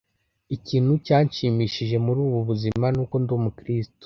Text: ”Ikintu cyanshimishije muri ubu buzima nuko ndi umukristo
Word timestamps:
”Ikintu 0.55 0.91
cyanshimishije 1.05 1.95
muri 2.05 2.19
ubu 2.27 2.39
buzima 2.49 2.85
nuko 2.95 3.15
ndi 3.21 3.31
umukristo 3.37 3.95